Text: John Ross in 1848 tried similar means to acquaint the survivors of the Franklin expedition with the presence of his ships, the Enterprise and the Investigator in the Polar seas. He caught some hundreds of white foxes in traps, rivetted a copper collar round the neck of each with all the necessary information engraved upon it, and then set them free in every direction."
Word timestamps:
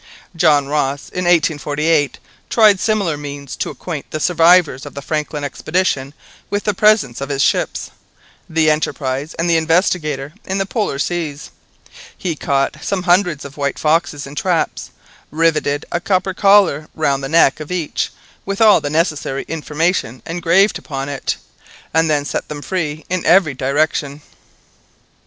John 0.35 0.65
Ross 0.67 1.09
in 1.09 1.25
1848 1.25 2.17
tried 2.49 2.79
similar 2.79 3.17
means 3.17 3.55
to 3.57 3.69
acquaint 3.69 4.09
the 4.09 4.19
survivors 4.19 4.83
of 4.83 4.95
the 4.95 5.01
Franklin 5.03 5.43
expedition 5.43 6.15
with 6.49 6.63
the 6.63 6.73
presence 6.73 7.21
of 7.21 7.29
his 7.29 7.43
ships, 7.43 7.91
the 8.49 8.71
Enterprise 8.71 9.35
and 9.35 9.47
the 9.47 9.57
Investigator 9.57 10.33
in 10.43 10.57
the 10.57 10.65
Polar 10.65 10.97
seas. 10.97 11.51
He 12.17 12.35
caught 12.35 12.77
some 12.81 13.03
hundreds 13.03 13.45
of 13.45 13.57
white 13.57 13.77
foxes 13.77 14.25
in 14.25 14.33
traps, 14.33 14.89
rivetted 15.29 15.85
a 15.91 15.99
copper 16.01 16.33
collar 16.33 16.89
round 16.95 17.23
the 17.23 17.29
neck 17.29 17.59
of 17.59 17.71
each 17.71 18.09
with 18.43 18.59
all 18.59 18.81
the 18.81 18.89
necessary 18.89 19.45
information 19.47 20.23
engraved 20.25 20.79
upon 20.79 21.09
it, 21.09 21.37
and 21.93 22.09
then 22.09 22.25
set 22.25 22.47
them 22.47 22.63
free 22.63 23.05
in 23.07 23.23
every 23.23 23.53
direction." 23.53 24.23